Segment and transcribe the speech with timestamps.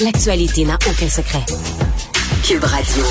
[0.00, 1.44] l'actualité n'a aucun secret.
[2.42, 3.04] Cube Radio.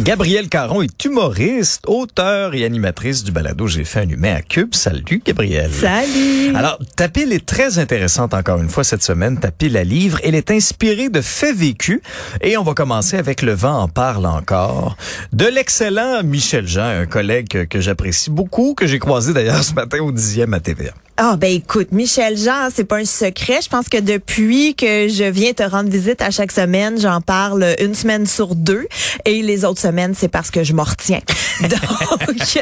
[0.00, 4.74] Gabrielle Caron est humoriste, auteure et animatrice du balado J'ai fait un humain à Cube.
[4.74, 5.72] Salut Gabrielle.
[5.72, 6.54] Salut.
[6.54, 9.38] Alors, ta pile est très intéressante encore une fois cette semaine.
[9.38, 10.18] Ta pile à livre.
[10.22, 12.00] Elle est inspirée de faits vécus.
[12.42, 14.96] Et on va commencer avec Le vent en parle encore.
[15.32, 19.72] De l'excellent Michel Jean, un collègue que, que j'apprécie beaucoup, que j'ai croisé d'ailleurs ce
[19.72, 20.92] matin au 10e à TVA.
[21.18, 23.60] Ah ben écoute, Michel Jean, c'est pas un secret.
[23.62, 27.74] Je pense que depuis que je viens te rendre visite à chaque semaine, j'en parle
[27.80, 28.86] une semaine sur deux.
[29.24, 31.20] Et les autres semaines, c'est parce que je m'en retiens.
[31.62, 31.70] Donc...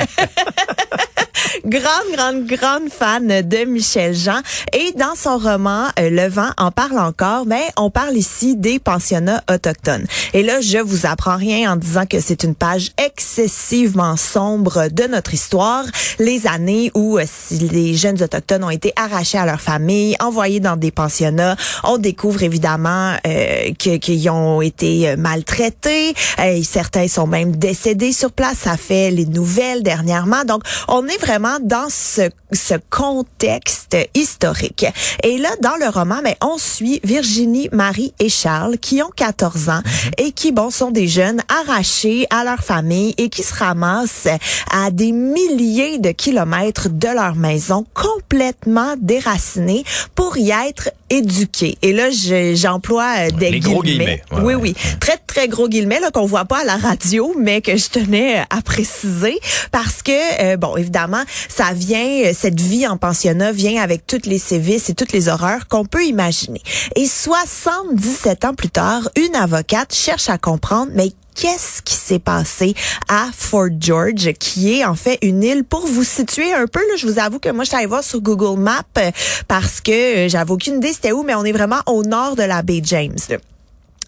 [1.64, 4.40] grande, grande, grande fan de Michel Jean.
[4.72, 8.78] Et dans son roman euh, Le vent en parle encore, ben, on parle ici des
[8.78, 10.06] pensionnats autochtones.
[10.32, 15.04] Et là, je vous apprends rien en disant que c'est une page excessivement sombre de
[15.04, 15.84] notre histoire.
[16.18, 20.76] Les années où euh, les jeunes autochtones ont été arrachés à leur famille, envoyés dans
[20.76, 21.56] des pensionnats.
[21.84, 26.14] On découvre évidemment euh, qu'ils ont été euh, maltraités.
[26.62, 28.58] Certains sont même décédés sur place.
[28.58, 30.44] Ça fait les nouvelles dernièrement.
[30.44, 34.86] Donc, on est vraiment dans ce, ce contexte historique.
[35.22, 39.68] Et là, dans le roman, mais on suit Virginie, Marie et Charles qui ont 14
[39.68, 39.82] ans
[40.18, 44.28] et qui, bon, sont des jeunes arrachés à leur famille et qui se ramassent
[44.70, 49.84] à des milliers de kilomètres de leur maison, complètement déracinés
[50.14, 54.22] pour y être Et là, je- j'emploie euh, des Les gros guillemets.
[54.32, 54.54] Ouais, oui, ouais.
[54.54, 54.74] oui.
[55.00, 58.38] Très, très gros guillemets là qu'on voit pas à la radio, mais que je tenais
[58.50, 59.38] à préciser
[59.70, 64.26] parce que, euh, bon, évidemment, ça vient, euh, cette vie en pensionnat vient avec toutes
[64.26, 66.62] les sévices et toutes les horreurs qu'on peut imaginer.
[66.96, 72.74] Et 77 ans plus tard, une avocate cherche à comprendre, mais Qu'est-ce qui s'est passé
[73.08, 76.80] à Fort George, qui est en fait une île pour vous situer un peu.
[76.80, 79.10] Là, je vous avoue que moi, je suis allée voir sur Google Maps euh,
[79.48, 82.42] parce que euh, j'avais aucune idée c'était où, mais on est vraiment au nord de
[82.42, 83.16] la baie James.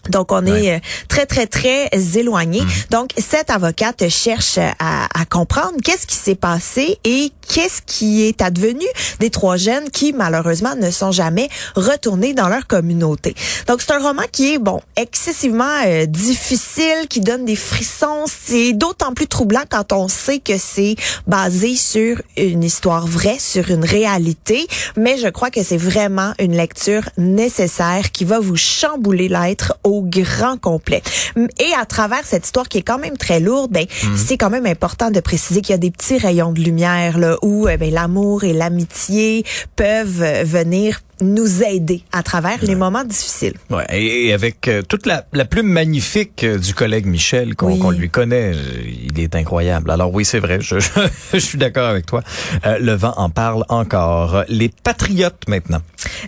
[0.09, 2.61] Donc, on est euh, très, très, très éloigné.
[2.89, 8.41] Donc, cette avocate cherche à, à comprendre qu'est-ce qui s'est passé et qu'est-ce qui est
[8.41, 8.85] advenu
[9.19, 13.35] des trois jeunes qui, malheureusement, ne sont jamais retournés dans leur communauté.
[13.67, 18.25] Donc, c'est un roman qui est, bon, excessivement euh, difficile, qui donne des frissons.
[18.27, 20.95] C'est d'autant plus troublant quand on sait que c'est
[21.25, 24.67] basé sur une histoire vraie, sur une réalité.
[24.95, 29.96] Mais je crois que c'est vraiment une lecture nécessaire qui va vous chambouler l'être au
[30.03, 31.01] grand complet.
[31.35, 33.85] Et à travers cette histoire qui est quand même très lourde, ben
[34.15, 37.37] c'est quand même important de préciser qu'il y a des petits rayons de lumière là
[37.41, 43.03] où euh, ben, l'amour et l'amitié peuvent euh, venir nous aider à travers les moments
[43.03, 43.53] difficiles.
[43.69, 47.71] Ouais, et et avec euh, toute la, la plume magnifique euh, du collègue Michel qu'on
[47.89, 47.97] Oui.
[47.97, 49.91] lui connaît, euh, il est incroyable.
[49.91, 50.89] Alors oui, c'est vrai, je, je,
[51.33, 52.21] je suis d'accord avec toi.
[52.65, 54.43] Euh, le vent en parle encore.
[54.49, 55.81] Les patriotes maintenant.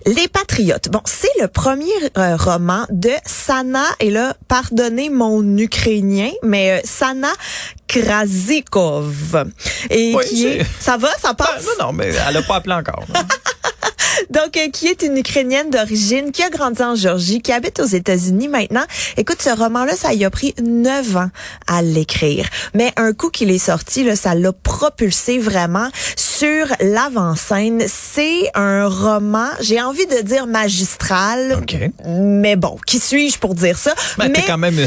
[0.06, 0.90] Les Patriotes.
[0.90, 7.32] Bon, c'est le premier roman de Sana, et là, pardonnez mon ukrainien, mais Sana
[7.88, 9.46] Krasikov.
[9.90, 10.66] Et Oui, qui est...
[10.80, 11.50] Ça va, ça passe?
[11.60, 13.06] Ah, non, non, mais elle a pas appelé encore.
[14.30, 17.86] Donc, euh, qui est une Ukrainienne d'origine, qui a grandi en Géorgie, qui habite aux
[17.86, 18.84] États-Unis maintenant.
[19.18, 21.30] Écoute, ce roman-là, ça y a pris neuf ans
[21.68, 22.48] à l'écrire.
[22.74, 27.84] Mais un coup qu'il est sorti, là, ça l'a propulsé vraiment sur l'avant-scène.
[27.88, 31.60] C'est un roman, j'ai envie de dire magistral.
[31.62, 31.76] OK.
[32.06, 33.94] Mais bon, qui suis-je pour dire ça?
[34.18, 34.80] Ben, t'es mais quand même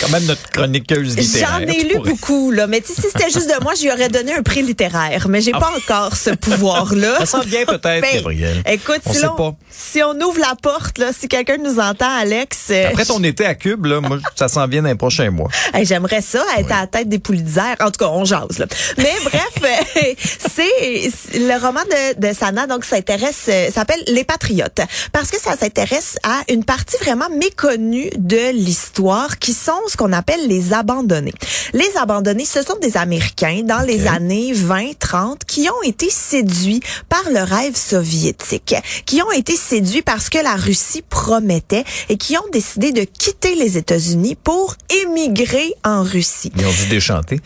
[0.00, 1.60] quand même notre chroniqueuse littéraire.
[1.60, 2.10] J'en ai lu pourrais.
[2.10, 2.66] beaucoup, là.
[2.66, 5.28] Mais si c'était juste de moi, je lui aurais donné un prix littéraire.
[5.28, 7.14] Mais j'ai pas encore ce pouvoir-là.
[7.20, 7.26] Ah.
[7.26, 8.62] Ça sent bien peut-être, Ben, Gabriel.
[8.66, 9.54] Écoute, On si, pas.
[9.70, 13.44] si on ouvre la porte, là, si quelqu'un nous entend, Alex, euh, Après ton été
[13.46, 15.48] à Cube, là, moi, ça s'en vient dans les prochains mois.
[15.74, 17.74] Hey, J'aimerais ça, être à la tête des Pulitzer.
[17.80, 18.58] En tout cas, on jase.
[18.58, 18.66] Là.
[18.98, 24.24] Mais bref, euh, c'est c'est- le roman de, de Sana, donc s'intéresse, euh, s'appelle Les
[24.24, 24.80] Patriotes,
[25.12, 30.12] parce que ça s'intéresse à une partie vraiment méconnue de l'histoire, qui sont ce qu'on
[30.12, 31.34] appelle les abandonnés.
[31.72, 37.22] Les abandonnés, ce sont des Américains dans les années 20-30 qui ont été séduits par
[37.30, 38.74] le rêve soviétique,
[39.06, 43.54] qui ont été séduits parce que la Russie promettait et qui ont décidé de quitter
[43.56, 46.52] les États-Unis pour émigrer en Russie.
[46.56, 47.40] Ils ont dû déchanter.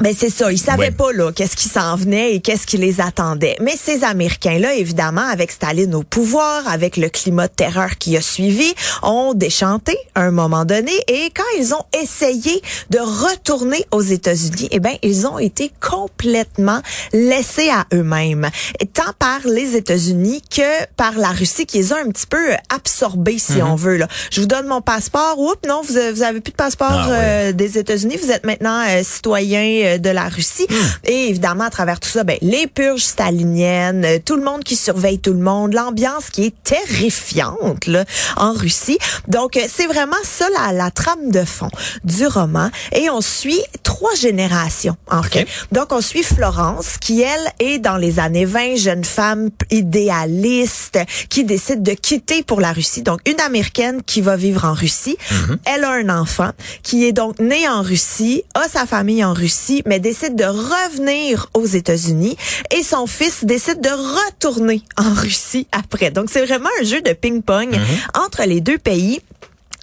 [0.00, 0.90] Ben c'est ça, ils savaient Ouais.
[0.90, 3.56] pas là qu'est-ce qui s'en venait et qu'est-ce qui les attendait.
[3.60, 8.16] Mais ces Américains là, évidemment, avec Staline au pouvoir, avec le climat de terreur qui
[8.16, 12.60] a suivi, ont déchanté à un moment donné et quand ils ont essayé
[12.90, 16.80] de retourner aux États-Unis, eh ben ils ont été complètement
[17.12, 18.50] laissés à eux-mêmes,
[18.92, 22.56] tant par les États-Unis que par la Russie qui les a un petit peu euh,
[22.74, 23.68] absorbés si Mhm.
[23.70, 24.08] on veut là.
[24.30, 27.08] Je vous donne mon passeport, oups non, vous avez, vous avez plus de passeport Ah,
[27.08, 27.16] ouais.
[27.18, 30.66] euh, des États-Unis, vous êtes maintenant euh, citoyen euh, de la Russie.
[30.68, 30.74] Hmm.
[31.04, 34.76] Et évidemment, à travers tout ça, ben, les purges staliniennes, euh, tout le monde qui
[34.76, 38.04] surveille tout le monde, l'ambiance qui est terrifiante là,
[38.36, 38.98] en Russie.
[39.28, 41.70] Donc, euh, c'est vraiment ça la, la trame de fond
[42.04, 42.70] du roman.
[42.92, 45.46] Et on suit trois générations, en fait.
[45.72, 50.98] Donc, on suit Florence, qui, elle, est dans les années 20, jeune femme idéaliste,
[51.28, 53.02] qui décide de quitter pour la Russie.
[53.02, 55.16] Donc, une Américaine qui va vivre en Russie.
[55.64, 56.50] Elle a un enfant
[56.82, 61.48] qui est donc né en Russie, a sa famille en Russie, mais décide de revenir
[61.54, 62.36] aux États-Unis.
[62.76, 66.10] Et son fils décide de retourner en Russie après.
[66.10, 67.74] Donc, c'est vraiment un jeu de ping-pong
[68.14, 69.20] entre les deux pays.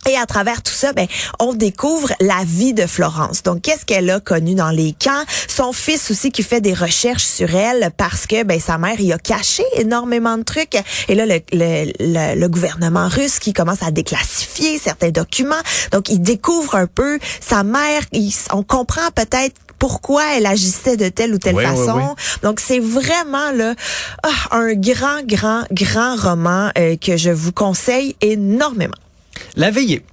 [0.09, 1.05] Et à travers tout ça, ben,
[1.39, 3.43] on découvre la vie de Florence.
[3.43, 5.23] Donc, qu'est-ce qu'elle a connu dans les camps?
[5.47, 9.13] Son fils aussi qui fait des recherches sur elle parce que ben sa mère y
[9.13, 10.73] a caché énormément de trucs.
[11.07, 15.61] Et là, le, le, le, le gouvernement russe qui commence à déclassifier certains documents.
[15.91, 18.01] Donc, il découvre un peu sa mère.
[18.11, 21.95] Il- on comprend peut-être pourquoi elle agissait de telle ou telle Oui, façon.
[21.95, 22.03] oui.
[22.43, 23.73] Donc c'est vraiment là
[24.21, 28.93] ah, un grand, grand, grand roman euh, que je vous conseille énormément.
[29.55, 30.03] La veillée.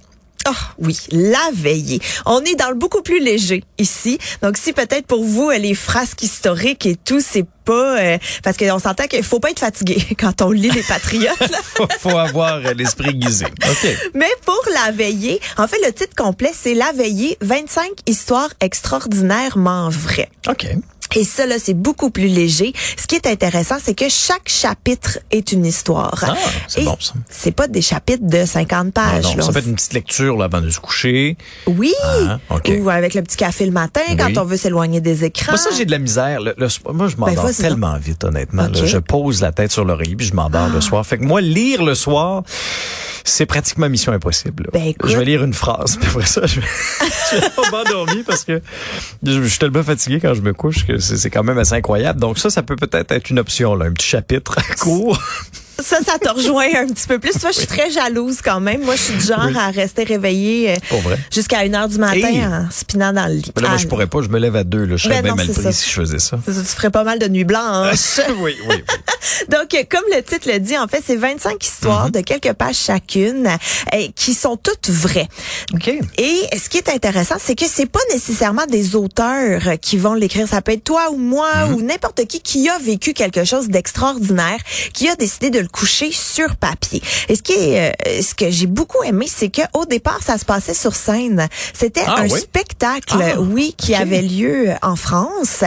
[0.45, 1.99] Ah oui, la veillée.
[2.25, 4.17] On est dans le beaucoup plus léger ici.
[4.41, 8.57] Donc si peut-être pour vous euh, les frasques historiques et tout, c'est pas euh, parce
[8.57, 11.37] qu'on s'entend qu'il faut pas être fatigué quand on lit les patriotes.
[11.75, 13.45] Faut, faut avoir euh, l'esprit guisé.
[13.45, 13.87] OK.
[14.13, 19.89] Mais pour la veillée, en fait le titre complet c'est La veillée 25 histoires extraordinairement
[19.89, 20.29] vraies.
[20.49, 20.67] OK.
[21.15, 22.73] Et ça, là, c'est beaucoup plus léger.
[22.97, 26.23] Ce qui est intéressant, c'est que chaque chapitre est une histoire.
[26.27, 26.35] Ah,
[26.67, 27.13] c'est bon, ça.
[27.29, 29.23] C'est pas des chapitres de 50 Ah, pages.
[29.25, 29.41] non, là.
[29.43, 31.35] ça fait une petite lecture là, avant de se coucher.
[31.67, 31.93] Oui.
[32.03, 32.37] Ah.
[32.79, 34.17] Ou avec le petit café le matin, Oui.
[34.17, 35.51] quand on veut s'éloigner des écrans.
[35.53, 36.41] Moi, ça, j'ai de la misère.
[36.41, 36.53] Le,
[36.93, 38.67] moi, je m'endors Ben, vas-y tellement vite, honnêtement.
[38.67, 38.85] là.
[38.85, 41.05] Je pose la tête sur l'oreiller puis je m'endors le soir.
[41.05, 42.43] Fait que moi, lire le soir,
[43.23, 44.69] c'est pratiquement mission impossible.
[44.73, 45.09] Ben, écoute.
[45.09, 46.67] je vais lire une phrase, puis après ça, je vais,
[47.31, 48.61] je vais pas m'endormir parce que
[49.23, 52.19] je, je suis tellement fatigué quand je me couche que c'est quand même assez incroyable.
[52.19, 55.21] Donc ça, ça peut peut-être être une option, là, un petit chapitre court.
[55.81, 57.31] Ça, ça te rejoint un petit peu plus.
[57.39, 58.83] Toi, je suis très jalouse quand même.
[58.83, 59.57] Moi, je suis du genre Oui.
[59.57, 62.45] à rester réveillée euh, jusqu'à 1 heure du matin Hey.
[62.45, 63.51] en spinant dans le lit.
[63.55, 64.85] Mais là, moi, je Ah, pourrais pas, je me lève à deux.
[64.85, 64.97] Là.
[64.97, 65.71] Je serais bien mal c'est pris ça.
[65.71, 66.37] si je faisais ça.
[66.45, 68.19] tu ferais pas mal de nuits blanches.
[68.41, 68.83] oui, oui, oui.
[69.49, 72.11] Donc, comme le titre le dit, en fait, c'est 25 histoires Mhm.
[72.11, 75.27] de quelques pages chacune euh, qui sont toutes vraies.
[75.73, 75.87] OK.
[76.17, 80.47] Et ce qui est intéressant, c'est que c'est pas nécessairement des auteurs qui vont l'écrire.
[80.47, 81.73] Ça peut être toi ou moi Mhm.
[81.75, 84.57] ou n'importe qui qui a vécu quelque chose d'extraordinaire,
[84.93, 87.01] qui a décidé de le coucher sur papier.
[87.29, 90.37] Et ce qui est, euh, ce que j'ai beaucoup aimé, c'est que au départ, ça
[90.37, 91.47] se passait sur scène.
[91.73, 92.39] C'était Ah, un oui?
[92.39, 95.63] spectacle, Ah, oui, qui avait lieu en France.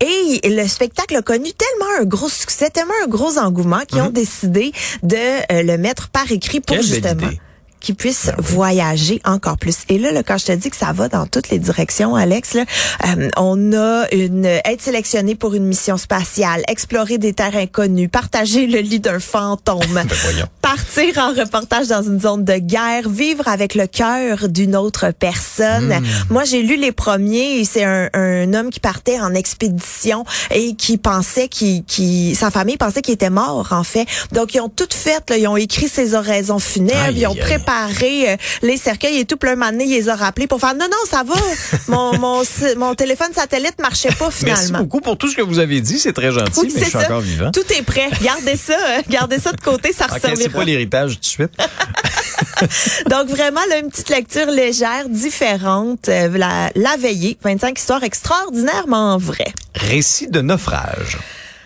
[0.00, 4.10] Et le spectacle a connu tellement un gros succès, tellement un gros engouement qu'ils ont
[4.10, 7.40] décidé de euh, le mettre par écrit pour belle justement idée.
[7.86, 9.84] Qui puissent voyager encore plus.
[9.88, 12.54] Et là, là, quand je te dis que ça va dans toutes les directions, Alex,
[12.54, 12.64] là,
[13.06, 18.66] euh, on a une être sélectionné pour une mission spatiale, explorer des terres inconnues, partager
[18.66, 20.04] le lit d'un fantôme, Ben,
[20.60, 25.90] partir en reportage dans une zone de guerre, vivre avec le cœur d'une autre personne.
[26.00, 26.04] Hmm.
[26.30, 30.98] Moi, j'ai lu les premiers c'est un, un homme qui partait en expédition et qui
[30.98, 34.06] pensait qu'il, sa famille pensait qu'il était mort, en fait.
[34.32, 37.34] Donc, ils ont tout fait, là, ils ont écrit ses oraisons funèbres, Aïe, ils ont
[37.36, 39.36] préparé euh, les cercueils et tout.
[39.36, 41.34] Plein moment donné, ils les ont rappelés pour faire non, non, ça va.
[41.88, 42.42] mon, mon,
[42.76, 44.78] mon téléphone satellite marchait pas Merci finalement.
[44.80, 45.98] beaucoup pour tout ce que vous avez dit.
[45.98, 47.04] C'est très gentil, Oui, mais je suis ça.
[47.04, 47.50] encore vivant.
[47.52, 48.08] Tout est prêt.
[48.22, 50.42] Gardez ça, euh, gardez ça de côté, ça Ok, resservira.
[50.42, 51.52] c'est pas l'héritage tout de suite.
[53.10, 59.18] Donc vraiment, là, une petite lecture légère, différente, euh, la, la veillée, 25 histoires extraordinairement
[59.18, 59.52] vraies.
[59.74, 61.18] Récit de naufrage.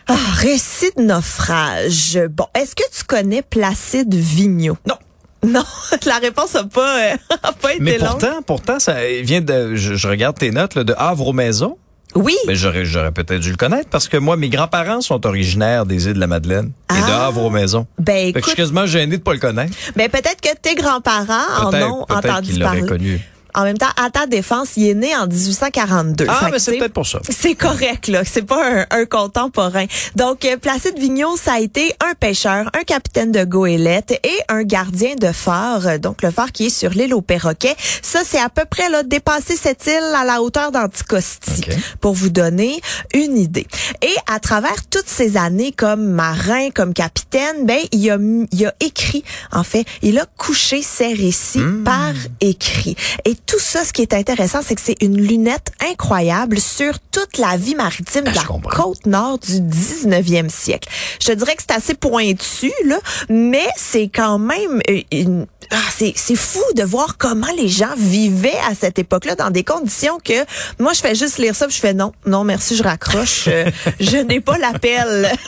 [0.09, 2.19] Ah, récit de naufrage.
[2.31, 4.77] Bon, est-ce que tu connais Placide Vigneault?
[4.87, 4.97] Non.
[5.47, 5.65] Non,
[6.07, 8.09] la réponse n'a pas, euh, a pas été Mais longue.
[8.11, 9.75] pourtant, pourtant, ça vient de.
[9.75, 11.79] Je, je regarde tes notes là, de Havre aux Maisons.
[12.17, 15.87] Oui, Mais j'aurais, j'aurais peut-être dû le connaître parce que moi, mes grands-parents sont originaires
[15.87, 17.27] des îles de la Madeleine et de Ah.
[17.29, 17.87] Havre aux Maisons.
[17.99, 19.73] ben Fait que je écoute, suis quasiment gêné de pas le connaître.
[19.95, 22.83] ben peut-être que tes grands-parents en ont entendu qu'ils parler.
[22.83, 23.21] connu.
[23.55, 26.27] En même temps, à ta défense, il est né en 1842.
[26.29, 27.21] Ah, Fait mais c'est peut-être pour ça.
[27.29, 28.23] C'est correct, là.
[28.25, 29.87] C'est pas un, un contemporain.
[30.17, 34.63] Donc, euh, Placide Vigneault, ça a été un pêcheur, un capitaine de goélette et un
[34.63, 35.99] gardien de phare.
[35.99, 37.77] Donc, le phare qui est sur l'île aux perroquets.
[38.03, 41.63] Ça, c'est à peu près, là, dépasser cette île à la hauteur d'Anticosti.
[42.01, 42.81] Pour vous donner
[43.15, 43.67] une idée.
[44.03, 48.19] Et à travers toutes ces années comme marin, comme capitaine, ben, il a,
[48.53, 51.85] il a écrit, en fait, il a couché ses récits Hmm.
[51.85, 52.97] par écrit.
[53.25, 57.37] Et tout ça, ce qui est intéressant, c'est que c'est une lunette incroyable sur toute
[57.37, 60.89] la vie maritime de Ah, je la côte nord du 19e siècle.
[61.21, 65.47] Je te dirais que c'est assez pointu, là, mais c'est quand même euh, une...
[65.73, 69.65] ah, c'est, c'est fou de voir comment les gens vivaient à cette époque-là dans des
[69.65, 70.45] conditions que
[70.79, 73.49] moi, je fais juste lire ça, puis je fais non, non, merci, je raccroche.
[73.49, 75.29] Euh, je n'ai pas l'appel.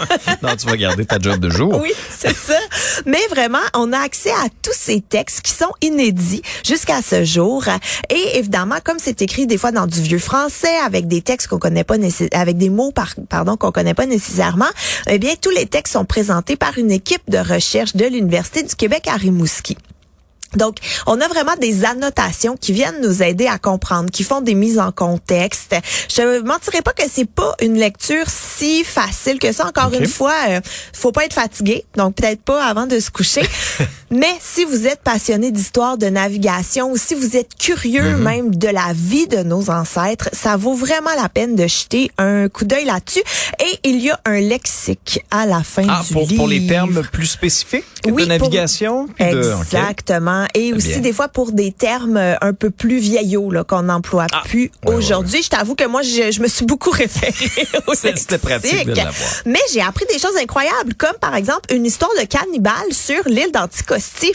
[0.43, 1.81] Non, tu vas garder ta job de jour.
[1.81, 2.59] Oui, c'est ça.
[3.07, 7.65] Mais vraiment, on a accès à tous ces textes qui sont inédits jusqu'à ce jour.
[8.11, 11.59] Et évidemment, comme c'est écrit des fois dans du vieux français, avec des textes qu'on
[11.59, 11.97] connaît pas
[12.33, 14.71] avec des mots par, pardon qu'on connaît pas nécessairement,
[15.09, 18.75] eh bien tous les textes sont présentés par une équipe de recherche de l'université du
[18.75, 19.77] Québec à Rimouski.
[20.57, 24.55] Donc, on a vraiment des annotations qui viennent nous aider à comprendre, qui font des
[24.55, 25.75] mises en contexte.
[26.15, 29.67] Je ne mentirais pas que c'est pas une lecture si facile que ça.
[29.67, 30.61] Encore une fois, euh,
[30.93, 33.43] faut pas être fatigué, donc peut-être pas avant de se coucher.
[34.11, 38.69] Mais si vous êtes passionné d'histoire, de navigation, ou si vous êtes curieux même de
[38.69, 42.85] la vie de nos ancêtres, ça vaut vraiment la peine de jeter un coup d'œil
[42.85, 43.23] là-dessus.
[43.61, 46.37] Et il y a un lexique à la fin Ah, du pour, livre.
[46.37, 49.07] pour les termes plus spécifiques Oui, de pour- navigation?
[49.19, 49.73] de- ok.
[50.55, 50.69] Exactement.
[50.69, 50.99] Et aussi bien.
[51.01, 54.71] des fois pour des termes euh, un peu plus vieillots là qu'on n'emploie Ah, plus
[54.87, 55.43] ouais, aujourd'hui.
[55.43, 59.01] Je t'avoue que moi je, je me suis beaucoup référée au C'était pratique de.
[59.47, 63.53] Mais j'ai appris des choses incroyables comme par exemple une histoire de cannibale sur l'île
[63.53, 64.33] d'Anticosti.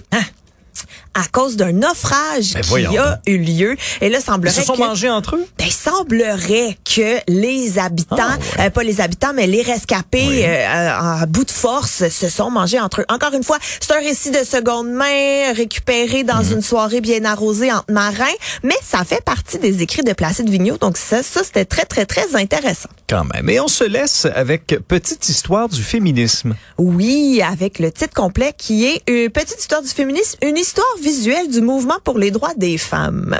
[1.19, 3.17] À cause d'un naufrage Ben, qui a donc.
[3.25, 3.75] eu lieu.
[4.01, 4.79] Et là, Ils semblerait se sont que...
[4.79, 5.45] mangés entre eux?
[5.57, 8.65] Ben, il semblerait que les habitants, Ah, ouais.
[8.67, 10.43] euh, pas les habitants, mais les rescapés Oui.
[10.45, 13.05] euh, à, à bout de force se sont mangés entre eux.
[13.09, 16.53] Encore une fois, c'est un récit de seconde main récupéré dans Mhm.
[16.53, 18.25] une soirée bien arrosée entre marins,
[18.63, 22.05] mais ça fait partie des écrits de Placide Vigneault, donc ça, ça c'était très, très,
[22.05, 22.89] très intéressant.
[23.09, 23.49] Quand même.
[23.49, 26.55] Et on se laisse avec Petite histoire du féminisme.
[26.77, 31.49] Oui, avec le titre complet qui est euh, Petite histoire du féminisme, une histoire visuelle
[31.49, 33.39] du mouvement pour les droits des femmes.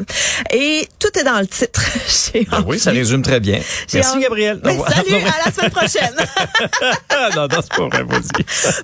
[0.54, 1.82] Et tout est dans le titre.
[2.52, 3.60] Ah oui, ça résume très bien.
[3.94, 4.60] Merci, envie- Gabriel.
[4.64, 4.90] Mais revoir.
[4.94, 6.16] salut, à la semaine prochaine.
[7.36, 8.06] Non, non, c'est pas vrai.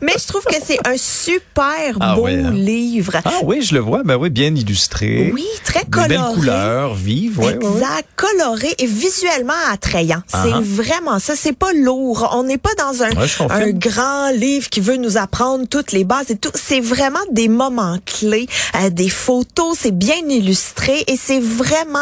[0.02, 2.52] Mais je trouve que c'est un super Ah beau oui, hein?
[2.52, 3.14] livre.
[3.24, 4.02] Ah oui, je le vois.
[4.04, 5.32] Ben oui, bien illustré.
[5.34, 6.10] Oui, très Des coloré.
[6.10, 7.40] belles couleurs, vives.
[7.40, 7.72] Ouais, ouais, ouais.
[7.76, 10.22] Exact, coloré et visuellement attrayant.
[10.34, 10.62] Ah C'est ah.
[10.64, 11.36] vraiment ça.
[11.36, 12.30] C'est pas lourd.
[12.36, 16.38] On n'est pas dans un grand livre qui veut nous apprendre toutes les bases et
[16.38, 16.52] tout.
[16.56, 19.78] C'est vraiment des moments clés, euh, des photos.
[19.80, 22.00] C'est bien illustré et c'est vraiment.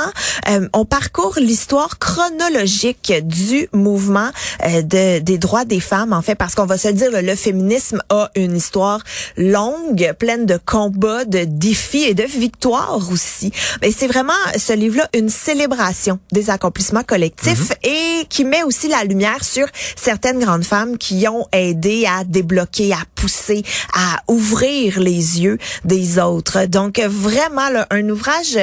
[0.50, 4.30] euh, on parcourt l'histoire chronologique du mouvement
[4.66, 6.13] euh, de, des droits des femmes.
[6.13, 9.01] En fait, parce qu'on va se dire, le, le féminisme a une histoire
[9.38, 13.51] longue, pleine de combats, de défis et de victoires aussi.
[13.82, 19.04] Mais c'est vraiment ce livre-là une célébration des accomplissements collectifs et qui met aussi la
[19.04, 23.63] lumière sur certaines grandes femmes qui ont aidé à débloquer, à pousser,
[23.94, 26.61] à ouvrir les yeux des autres.
[26.68, 28.58] Donc vraiment là, un ouvrage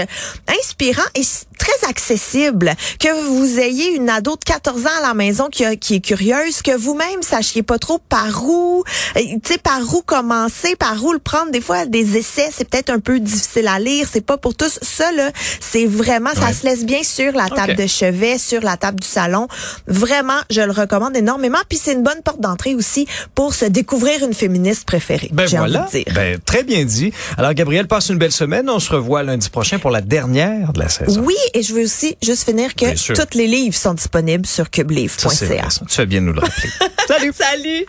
[0.60, 1.22] inspirant et
[1.58, 2.72] très accessible.
[2.98, 6.00] Que vous ayez une ado de 14 ans à la maison qui, a- qui est
[6.00, 8.84] curieuse, que vous-même sachiez pas trop par où,
[9.16, 11.50] tu sais, par où commencer, par où le prendre.
[11.50, 14.06] Des fois, des essais, c'est peut-être un peu difficile à lire.
[14.10, 14.78] C'est pas pour tous.
[14.82, 18.76] Ça, là, c'est vraiment, ça se laisse bien sur la table de chevet, sur la
[18.76, 19.48] table du salon.
[19.86, 21.58] Vraiment, je le recommande énormément.
[21.68, 25.30] Puis c'est une bonne porte d'entrée aussi pour se découvrir une féministe préférée.
[25.32, 25.82] Ben voilà.
[25.84, 26.14] envie de dire.
[26.14, 27.12] Ben, très bien dit.
[27.36, 28.68] Alors, Gabriel, passe une belle semaine.
[28.68, 31.22] On se revoit lundi prochain pour la dernière de la saison.
[31.24, 35.68] Oui, et je veux aussi juste finir que tous les livres sont disponibles sur cubelivre.ca.
[35.68, 36.70] Tu fais bien de nous le rappeler.
[37.06, 37.32] Salut!
[37.34, 37.86] Salut!